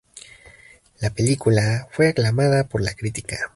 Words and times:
La 0.99 1.11
película 1.11 1.87
fue 1.91 2.07
aclamada 2.07 2.63
por 2.63 2.81
la 2.81 2.95
crítica. 2.95 3.37